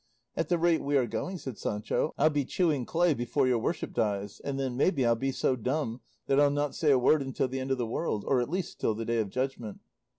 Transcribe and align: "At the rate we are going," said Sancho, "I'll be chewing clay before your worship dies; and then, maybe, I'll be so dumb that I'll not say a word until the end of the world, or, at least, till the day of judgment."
"At 0.35 0.49
the 0.49 0.57
rate 0.57 0.81
we 0.81 0.97
are 0.97 1.05
going," 1.05 1.37
said 1.37 1.59
Sancho, 1.59 2.15
"I'll 2.17 2.31
be 2.31 2.43
chewing 2.43 2.87
clay 2.87 3.13
before 3.13 3.45
your 3.47 3.59
worship 3.59 3.93
dies; 3.93 4.41
and 4.43 4.59
then, 4.59 4.75
maybe, 4.75 5.05
I'll 5.05 5.15
be 5.15 5.31
so 5.31 5.55
dumb 5.55 6.01
that 6.25 6.39
I'll 6.39 6.49
not 6.49 6.73
say 6.73 6.89
a 6.89 6.97
word 6.97 7.21
until 7.21 7.47
the 7.47 7.59
end 7.59 7.69
of 7.69 7.77
the 7.77 7.85
world, 7.85 8.25
or, 8.27 8.41
at 8.41 8.49
least, 8.49 8.79
till 8.81 8.95
the 8.95 9.05
day 9.05 9.19
of 9.19 9.29
judgment." 9.29 9.79